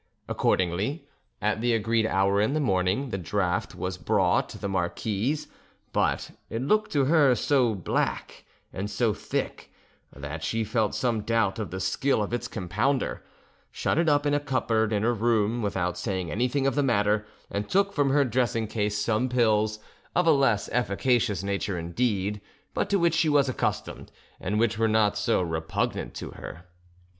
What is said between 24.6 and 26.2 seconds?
were not so repugnant